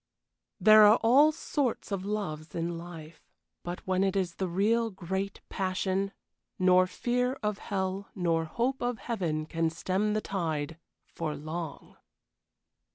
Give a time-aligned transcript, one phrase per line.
[0.59, 3.29] There are all sorts of loves in life,
[3.61, 6.11] but when it is the real great passion,
[6.57, 11.97] nor fear of hell nor hope of heaven can stem the tide for long!